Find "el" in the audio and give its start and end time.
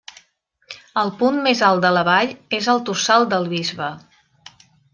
1.01-1.11, 2.75-2.81